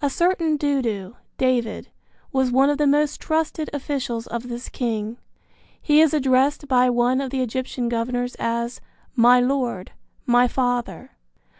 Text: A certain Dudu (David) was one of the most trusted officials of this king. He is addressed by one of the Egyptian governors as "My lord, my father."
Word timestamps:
A 0.00 0.08
certain 0.08 0.56
Dudu 0.56 1.16
(David) 1.36 1.88
was 2.30 2.52
one 2.52 2.70
of 2.70 2.78
the 2.78 2.86
most 2.86 3.20
trusted 3.20 3.68
officials 3.72 4.28
of 4.28 4.46
this 4.48 4.68
king. 4.68 5.18
He 5.82 6.00
is 6.00 6.14
addressed 6.14 6.68
by 6.68 6.88
one 6.88 7.20
of 7.20 7.30
the 7.30 7.42
Egyptian 7.42 7.88
governors 7.88 8.36
as 8.36 8.80
"My 9.16 9.40
lord, 9.40 9.90
my 10.26 10.46
father." 10.46 11.16